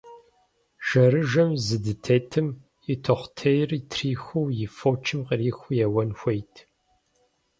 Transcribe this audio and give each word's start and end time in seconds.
Жэрыжэм 0.87 1.49
зыдытетым, 1.65 2.47
и 2.91 2.93
тохъутейр 3.03 3.69
трихыу, 3.91 4.45
и 4.63 4.65
фочыр 4.77 5.21
къырихыу 5.27 5.77
еуэн 5.85 6.11
хуейт. 6.19 6.53